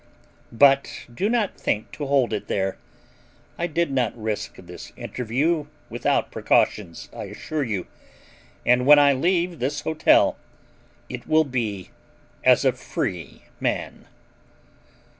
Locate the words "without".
5.91-6.31